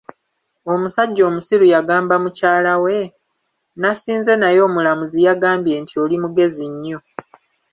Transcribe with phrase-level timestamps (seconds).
[0.73, 2.97] Omusajja omusiru yagamba mukyala we,
[3.81, 6.99] nasinze naye omulamuzi yagambye nti oli mugezi nnyo.